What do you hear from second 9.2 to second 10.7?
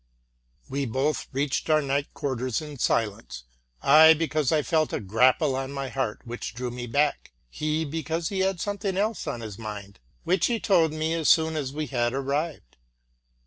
on his mind, which he